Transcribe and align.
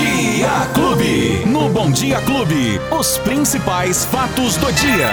Dia 0.00 0.68
Clube. 0.74 1.42
No 1.46 1.70
Bom 1.70 1.90
Dia 1.90 2.20
Clube, 2.20 2.78
os 2.90 3.16
principais 3.16 4.04
fatos 4.04 4.54
do 4.58 4.70
dia. 4.72 5.08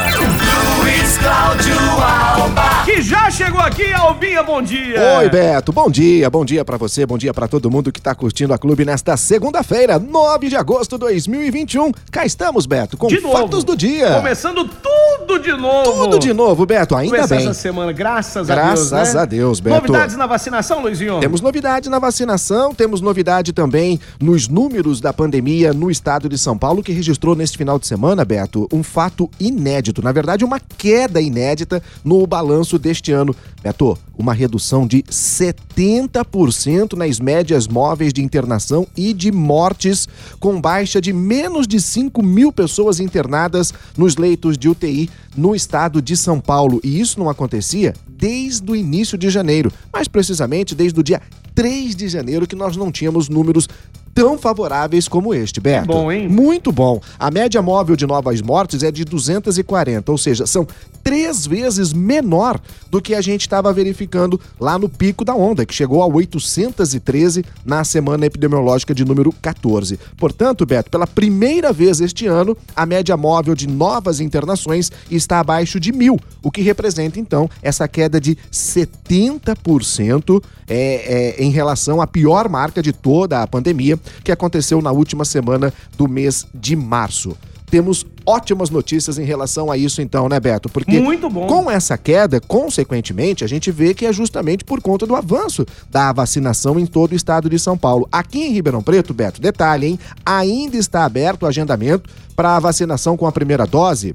Luiz 0.77 1.17
Cláudio 1.19 1.73
Alba. 2.01 2.83
Que 2.83 3.01
já 3.01 3.31
chegou 3.31 3.61
aqui, 3.61 3.93
Albinha, 3.93 4.43
bom 4.43 4.61
dia. 4.61 4.99
Oi, 5.19 5.29
Beto. 5.29 5.71
Bom 5.71 5.89
dia. 5.89 6.29
Bom 6.29 6.43
dia 6.43 6.65
pra 6.65 6.75
você, 6.75 7.05
bom 7.05 7.17
dia 7.17 7.33
pra 7.33 7.47
todo 7.47 7.71
mundo 7.71 7.93
que 7.93 8.01
tá 8.01 8.13
curtindo 8.13 8.53
a 8.53 8.57
Clube 8.57 8.83
nesta 8.83 9.15
segunda-feira, 9.15 9.97
9 9.97 10.49
de 10.49 10.57
agosto 10.57 10.97
de 10.97 11.05
2021. 11.05 11.89
Cá 12.11 12.25
estamos, 12.25 12.65
Beto, 12.65 12.97
com 12.97 13.07
De 13.07 13.21
novo. 13.21 13.37
fatos 13.37 13.63
do 13.63 13.77
dia. 13.77 14.15
Começando 14.17 14.65
tudo 14.67 15.02
de 15.43 15.53
novo. 15.53 16.03
Tudo 16.05 16.19
de 16.19 16.33
novo, 16.33 16.65
Beto, 16.65 16.95
ainda 16.95 17.15
Começar 17.15 17.35
bem. 17.35 17.45
essa 17.45 17.53
semana, 17.53 17.91
graças, 17.91 18.47
Graças 18.47 18.93
a 18.93 19.03
Deus. 19.03 19.13
né? 19.13 19.21
a 19.21 19.25
Deus, 19.25 19.59
Beto. 19.59 19.75
Novidades 19.75 20.15
na 20.15 20.25
vacinação, 20.25 20.81
Luizinho? 20.81 21.19
Temos 21.19 21.41
novidade 21.41 21.89
na 21.89 21.99
vacinação, 21.99 22.73
temos 22.73 23.01
novidade 23.01 23.51
também 23.51 23.99
nos 24.19 24.47
números 24.47 25.01
da 25.01 25.11
pandemia 25.11 25.73
no 25.73 25.91
estado 25.91 26.29
de 26.29 26.37
São 26.37 26.57
Paulo, 26.57 26.81
que 26.81 26.91
registrou 26.93 27.35
neste 27.35 27.57
final 27.57 27.77
de 27.77 27.85
semana, 27.87 28.23
Beto, 28.23 28.67
um 28.71 28.81
fato 28.81 29.29
inédito. 29.39 30.01
Na 30.01 30.11
verdade, 30.11 30.45
uma 30.45 30.59
queda 30.59 31.19
inédita 31.21 31.83
no 32.03 32.25
balanço 32.25 32.79
deste 32.79 33.11
ano. 33.11 33.35
Beto, 33.61 33.97
uma 34.17 34.33
redução 34.33 34.87
de 34.87 35.03
70% 35.03 36.93
nas 36.93 37.19
médias 37.19 37.67
móveis 37.67 38.13
de 38.13 38.21
internação 38.21 38.87
e 38.95 39.13
de 39.13 39.31
mortes, 39.31 40.07
com 40.39 40.59
baixa 40.59 41.01
de 41.01 41.11
menos 41.11 41.67
de 41.67 41.81
5 41.81 42.23
mil 42.23 42.51
pessoas 42.51 42.99
internadas 42.99 43.73
nos 43.97 44.15
leitos 44.15 44.57
de 44.57 44.69
UTI 44.69 45.02
no 45.35 45.55
estado 45.55 46.01
de 46.01 46.15
São 46.15 46.39
Paulo. 46.39 46.79
E 46.83 46.99
isso 46.99 47.19
não 47.19 47.29
acontecia 47.29 47.93
desde 48.07 48.69
o 48.71 48.75
início 48.75 49.17
de 49.17 49.29
janeiro, 49.29 49.71
mais 49.91 50.07
precisamente 50.07 50.75
desde 50.75 50.99
o 50.99 51.03
dia 51.03 51.21
3 51.55 51.95
de 51.95 52.07
janeiro, 52.07 52.47
que 52.47 52.55
nós 52.55 52.75
não 52.75 52.91
tínhamos 52.91 53.29
números 53.29 53.67
tão 54.13 54.37
favoráveis 54.37 55.07
como 55.07 55.33
este, 55.33 55.59
Beto. 55.59 55.87
bom, 55.87 56.11
hein? 56.11 56.27
Muito 56.29 56.71
bom. 56.71 57.01
A 57.17 57.31
média 57.31 57.61
móvel 57.61 57.95
de 57.95 58.05
novas 58.05 58.41
mortes 58.41 58.83
é 58.83 58.91
de 58.91 59.03
240, 59.03 60.11
ou 60.11 60.17
seja, 60.17 60.45
são 60.45 60.67
três 61.03 61.45
vezes 61.45 61.91
menor 61.91 62.59
do 62.89 63.01
que 63.01 63.13
a 63.13 63.21
gente 63.21 63.41
estava 63.41 63.73
verificando 63.73 64.39
lá 64.59 64.79
no 64.79 64.87
pico 64.87 65.25
da 65.25 65.35
onda, 65.35 65.65
que 65.65 65.73
chegou 65.73 66.01
a 66.01 66.07
813 66.07 67.43
na 67.65 67.83
semana 67.83 68.25
epidemiológica 68.25 68.95
de 68.95 69.03
número 69.03 69.33
14. 69.41 69.99
Portanto, 70.17 70.65
Beto, 70.65 70.89
pela 70.89 71.05
primeira 71.05 71.73
vez 71.73 71.99
este 71.99 72.25
ano, 72.27 72.55
a 72.75 72.85
média 72.85 73.17
móvel 73.17 73.55
de 73.55 73.67
novas 73.67 74.19
internações 74.19 74.91
está 75.11 75.39
abaixo 75.39 75.79
de 75.79 75.91
mil, 75.91 76.19
o 76.41 76.49
que 76.51 76.61
representa, 76.61 77.19
então, 77.19 77.49
essa 77.61 77.87
queda 77.87 78.21
de 78.21 78.37
70% 78.51 80.41
é, 80.67 81.35
é, 81.37 81.43
em 81.43 81.49
relação 81.49 82.01
à 82.01 82.07
pior 82.07 82.47
marca 82.47 82.81
de 82.81 82.93
toda 82.93 83.41
a 83.41 83.47
pandemia, 83.47 83.99
que 84.23 84.31
aconteceu 84.31 84.81
na 84.81 84.91
última 84.91 85.25
semana 85.25 85.73
do 85.97 86.07
mês 86.07 86.45
de 86.53 86.75
março. 86.75 87.35
Temos 87.73 88.05
ótimas 88.23 88.69
notícias 88.69 89.17
em 89.17 89.23
relação 89.23 89.71
a 89.71 89.75
isso, 89.75 89.99
então, 89.99 90.29
né, 90.29 90.39
Beto? 90.39 90.69
Porque 90.69 90.99
Muito 90.99 91.27
bom. 91.27 91.47
com 91.47 91.71
essa 91.71 91.97
queda, 91.97 92.39
consequentemente, 92.39 93.43
a 93.43 93.47
gente 93.47 93.71
vê 93.71 93.95
que 93.95 94.05
é 94.05 94.13
justamente 94.13 94.63
por 94.63 94.79
conta 94.79 95.07
do 95.07 95.15
avanço 95.15 95.65
da 95.89 96.13
vacinação 96.13 96.79
em 96.79 96.85
todo 96.85 97.13
o 97.13 97.15
estado 97.15 97.49
de 97.49 97.57
São 97.57 97.75
Paulo. 97.75 98.07
Aqui 98.11 98.43
em 98.43 98.51
Ribeirão 98.51 98.83
Preto, 98.83 99.11
Beto, 99.11 99.41
detalhe, 99.41 99.87
hein? 99.87 99.99
Ainda 100.23 100.77
está 100.77 101.03
aberto 101.03 101.43
o 101.43 101.47
agendamento 101.47 102.07
para 102.35 102.55
a 102.55 102.59
vacinação 102.59 103.17
com 103.17 103.25
a 103.25 103.31
primeira 103.31 103.65
dose 103.65 104.13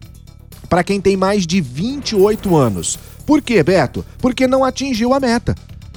para 0.69 0.85
quem 0.85 1.01
tem 1.01 1.17
mais 1.17 1.47
de 1.47 1.61
28 1.61 2.55
anos. 2.55 2.99
Por 3.27 3.43
quê, 3.43 3.63
Beto? 3.63 4.05
Porque 4.19 4.47
não 4.47 4.65
atingiu 4.65 5.13
a 5.13 5.19
meta. 5.21 5.55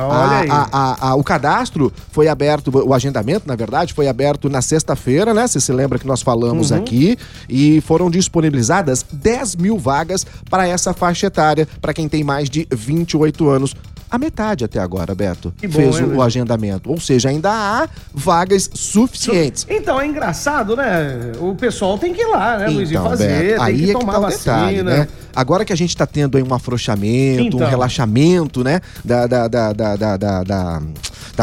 A- 0.10 0.68
a- 0.72 1.10
a- 1.10 1.16
o 1.16 1.24
cadastro 1.24 1.92
foi 2.12 2.28
aberto, 2.28 2.72
o 2.74 2.94
agendamento, 2.94 3.48
na 3.48 3.56
verdade, 3.56 3.94
foi 3.94 4.08
aberto 4.08 4.50
na 4.50 4.62
sexta-feira, 4.62 5.34
né? 5.34 5.46
Você 5.48 5.60
se 5.60 5.72
lembra 5.72 6.00
que 6.00 6.08
nós 6.08 6.22
falamos 6.22 6.72
Uhum. 6.72 6.78
aqui. 6.78 7.18
E 7.50 7.82
foram 7.82 8.10
disponibilizadas 8.10 9.06
10 9.12 9.56
mil 9.56 9.78
vagas 9.78 10.26
para 10.50 10.68
essa 10.68 10.94
faixa 10.94 11.28
etária, 11.28 11.68
para 11.82 11.94
quem 11.94 12.08
tem 12.08 12.24
mais 12.24 12.50
de 12.50 12.68
28 12.72 13.50
anos. 13.50 13.76
A 14.12 14.18
metade 14.18 14.66
até 14.66 14.78
agora, 14.78 15.16
Beto, 15.16 15.54
Que 15.58 15.68
bom, 15.68 15.74
fez 15.76 15.96
hein, 15.96 16.04
o, 16.04 16.08
Luiz? 16.08 16.18
o 16.18 16.22
agendamento. 16.22 16.90
Ou 16.92 17.00
seja, 17.00 17.30
ainda 17.30 17.50
há 17.50 17.88
vagas 18.14 18.70
suficientes. 18.74 19.66
Então, 19.70 20.00
é 20.02 20.06
engraçado, 20.06 20.76
né? 20.76 21.32
O 21.40 21.56
pessoal 21.56 21.98
tem 21.98 22.14
que 22.14 22.22
ir 22.22 22.26
lá, 22.28 22.58
né, 22.58 22.68
Luizinho? 22.68 23.00
Então, 23.00 23.10
Fazer, 23.10 23.28
Beto, 23.28 23.56
tem 23.56 23.64
aí 23.64 23.78
que 23.86 23.92
é 23.92 23.96
que 23.96 24.06
tá 24.06 24.18
o 24.18 24.22
vacina. 24.22 24.56
detalhe, 24.58 24.84
né? 24.84 25.08
Agora 25.34 25.64
que 25.64 25.72
a 25.72 25.78
gente 25.78 25.96
tá 25.96 26.06
tendo 26.06 26.38
aí 26.38 26.44
um 26.44 26.54
afrouxamento, 26.54 27.56
Então. 27.56 27.66
um 27.66 27.70
relaxamento, 27.70 28.64
né, 28.66 28.82
da, 29.04 29.26
da, 29.28 29.48
da, 29.48 29.72
da, 29.74 29.96
da, 29.96 30.18
da, 30.18 30.44
da- 30.44 30.82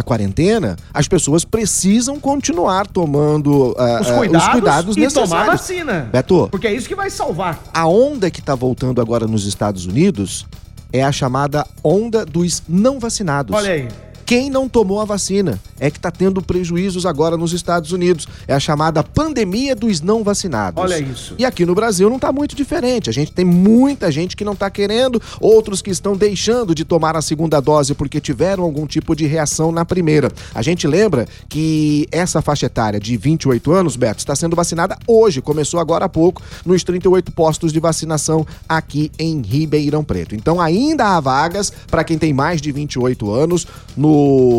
quarentena, 0.05 0.77
as 0.95 1.09
pessoas 1.09 1.45
precisam 1.45 2.21
continuar 2.21 2.87
tomando 2.87 3.75
ah, 3.79 3.99
Os 4.01 4.11
cuidados, 4.11 4.49
cuidados 4.49 4.97
e 4.97 5.01
necessários. 5.01 5.31
tomar 5.31 5.47
vacina. 5.47 6.09
Beto, 6.13 6.49
Porque 6.51 6.67
é 6.69 6.73
isso 6.75 6.87
que 6.87 6.95
vai 6.95 7.11
salvar. 7.11 7.59
a 7.75 7.87
onda 7.89 8.31
que 8.31 8.41
tá 8.41 8.55
voltando 8.55 9.01
agora 9.01 9.27
nos 9.27 9.45
Estados 9.47 9.87
Unidos 9.87 10.47
é 10.93 11.03
a 11.03 11.13
chamada 11.13 11.67
onda 11.83 12.25
dos 12.25 12.63
não 12.69 12.99
vacinados. 12.99 13.55
Olha 13.55 13.73
aí. 13.73 13.89
Quem 14.29 14.51
não 14.51 14.69
tomou 14.69 15.01
a 15.01 15.07
vacina 15.07 15.59
é 15.81 15.91
que 15.91 15.97
está 15.97 16.11
tendo 16.11 16.43
prejuízos 16.43 17.07
agora 17.07 17.35
nos 17.35 17.55
Estados 17.55 17.93
Unidos. 17.93 18.29
É 18.47 18.53
a 18.53 18.61
chamada 18.61 19.03
pandemia 19.03 19.75
dos 19.75 20.03
não 20.03 20.23
vacinados. 20.23 20.83
Olha 20.83 20.99
isso. 20.99 21.35
E 21.39 21.47
aqui 21.47 21.65
no 21.65 21.75
Brasil 21.75 22.11
não 22.11 22.17
está 22.17 22.31
muito 22.31 22.55
diferente. 22.55 23.09
A 23.09 23.13
gente 23.13 23.33
tem 23.33 23.43
muita 23.43 24.13
gente 24.13 24.37
que 24.37 24.45
não 24.45 24.53
está 24.53 24.69
querendo, 24.69 25.19
outros 25.41 25.81
que 25.81 25.89
estão 25.89 26.15
deixando 26.15 26.75
de 26.75 26.85
tomar 26.85 27.17
a 27.17 27.23
segunda 27.23 27.59
dose 27.59 27.95
porque 27.95 28.21
tiveram 28.21 28.65
algum 28.65 28.87
tipo 28.87 29.17
de 29.17 29.27
reação 29.27 29.73
na 29.73 29.87
primeira. 29.87 30.31
A 30.55 30.61
gente 30.61 30.87
lembra 30.87 31.27
que 31.49 32.07
essa 32.13 32.43
faixa 32.43 32.67
etária 32.67 33.01
de 33.01 33.17
28 33.17 33.73
anos, 33.73 33.97
Beto, 33.97 34.19
está 34.19 34.37
sendo 34.37 34.55
vacinada 34.55 34.99
hoje. 35.07 35.41
Começou 35.41 35.81
agora 35.81 36.05
há 36.05 36.09
pouco 36.09 36.43
nos 36.67 36.85
38 36.85 37.33
postos 37.33 37.73
de 37.73 37.81
vacinação 37.81 38.47
aqui 38.69 39.11
em 39.19 39.41
Ribeirão 39.41 40.05
Preto. 40.05 40.35
Então 40.35 40.61
ainda 40.61 41.17
há 41.17 41.19
vagas 41.19 41.73
para 41.91 42.05
quem 42.05 42.19
tem 42.19 42.35
mais 42.35 42.61
de 42.61 42.71
28 42.71 43.31
anos 43.31 43.67
no 43.97 44.18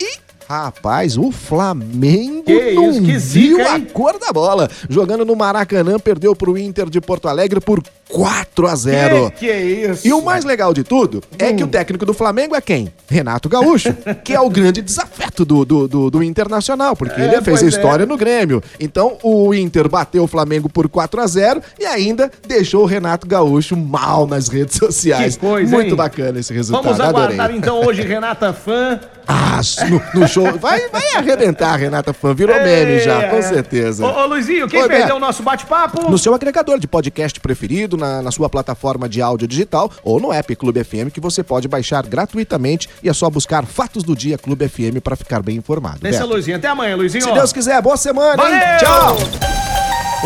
e 0.00 0.27
Rapaz, 0.48 1.18
o 1.18 1.30
Flamengo 1.30 2.44
que 2.44 2.72
não 2.72 2.90
isso, 2.90 3.02
que 3.02 3.18
zica, 3.18 3.56
viu 3.56 3.68
a 3.68 3.80
cor 3.92 4.18
da 4.18 4.32
bola. 4.32 4.70
Jogando 4.88 5.22
no 5.22 5.36
Maracanã, 5.36 5.98
perdeu 5.98 6.34
pro 6.34 6.56
Inter 6.56 6.88
de 6.88 7.02
Porto 7.02 7.28
Alegre 7.28 7.60
por 7.60 7.82
4 8.08 8.66
a 8.66 8.74
0 8.74 9.30
Que, 9.32 9.36
que 9.40 9.50
é 9.50 9.62
isso? 9.62 10.08
E 10.08 10.12
o 10.14 10.22
mais 10.22 10.46
legal 10.46 10.72
de 10.72 10.82
tudo 10.82 11.18
hum. 11.18 11.36
é 11.38 11.52
que 11.52 11.62
o 11.62 11.66
hum. 11.66 11.68
técnico 11.68 12.06
do 12.06 12.14
Flamengo 12.14 12.56
é 12.56 12.62
quem? 12.62 12.90
Renato 13.06 13.46
Gaúcho, 13.46 13.94
que 14.24 14.32
é 14.32 14.40
o 14.40 14.48
grande 14.48 14.80
desafeto 14.80 15.44
do, 15.44 15.66
do, 15.66 15.86
do, 15.86 16.10
do 16.10 16.22
Internacional, 16.22 16.96
porque 16.96 17.20
é, 17.20 17.24
ele 17.24 17.42
fez 17.42 17.62
a 17.62 17.66
é. 17.66 17.68
história 17.68 18.04
é. 18.04 18.06
no 18.06 18.16
Grêmio. 18.16 18.62
Então 18.80 19.18
o 19.22 19.52
Inter 19.52 19.86
bateu 19.86 20.24
o 20.24 20.26
Flamengo 20.26 20.70
por 20.70 20.88
4 20.88 21.20
a 21.20 21.26
0 21.26 21.62
e 21.78 21.84
ainda 21.84 22.30
deixou 22.46 22.84
o 22.84 22.86
Renato 22.86 23.26
Gaúcho 23.26 23.76
mal 23.76 24.26
nas 24.26 24.48
redes 24.48 24.78
sociais. 24.78 25.36
Que 25.36 25.44
coisa, 25.46 25.74
Muito 25.74 25.90
hein? 25.90 25.94
bacana 25.94 26.40
esse 26.40 26.54
resultado. 26.54 26.84
Vamos 26.84 27.00
aguardar 27.00 27.38
Adorei. 27.38 27.58
então 27.58 27.84
hoje 27.84 28.00
Renata 28.08 28.54
Fã 28.54 28.98
ah, 29.28 29.60
no, 29.90 30.20
no, 30.20 30.28
show. 30.28 30.58
Vai, 30.58 30.88
vai 30.88 31.16
arrebentar, 31.16 31.76
Renata 31.76 32.14
Fã. 32.14 32.32
Virou 32.34 32.56
é, 32.56 32.64
meme 32.64 33.00
já, 33.00 33.28
com 33.28 33.42
certeza. 33.42 34.06
Ô, 34.06 34.22
ô 34.22 34.26
Luizinho, 34.26 34.66
quem 34.66 34.80
Oi, 34.80 34.88
perdeu 34.88 35.16
o 35.16 35.20
nosso 35.20 35.42
bate-papo? 35.42 36.10
No 36.10 36.16
seu 36.16 36.34
agregador 36.34 36.78
de 36.78 36.88
podcast 36.88 37.38
preferido, 37.38 37.96
na, 37.96 38.22
na 38.22 38.30
sua 38.30 38.48
plataforma 38.48 39.08
de 39.08 39.20
áudio 39.20 39.46
digital 39.46 39.90
ou 40.02 40.18
no 40.18 40.32
app 40.32 40.56
Clube 40.56 40.82
FM, 40.82 41.10
que 41.12 41.20
você 41.20 41.42
pode 41.42 41.68
baixar 41.68 42.06
gratuitamente 42.06 42.88
e 43.02 43.08
é 43.08 43.12
só 43.12 43.28
buscar 43.28 43.66
Fatos 43.66 44.02
do 44.02 44.16
Dia 44.16 44.38
Clube 44.38 44.66
FM 44.66 45.00
para 45.02 45.14
ficar 45.14 45.42
bem 45.42 45.56
informado. 45.56 46.06
É 46.06 46.24
Luizinho. 46.24 46.56
Até 46.56 46.68
amanhã, 46.68 46.96
Luizinho. 46.96 47.24
Se 47.24 47.32
Deus 47.32 47.52
quiser, 47.52 47.80
boa 47.82 47.96
semana, 47.96 48.36
Valeu! 48.36 48.54
hein? 48.54 48.60
Tchau! 48.78 49.16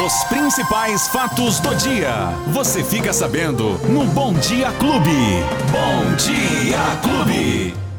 Os 0.05 0.25
principais 0.25 1.09
fatos 1.09 1.61
do 1.61 1.75
dia. 1.75 2.31
Você 2.49 2.83
fica 2.83 3.13
sabendo 3.13 3.79
no 3.89 4.05
Bom 4.07 4.33
Dia 4.35 4.73
Clube. 4.73 5.11
Bom 5.71 6.15
Dia 6.17 6.79
Clube. 7.03 7.92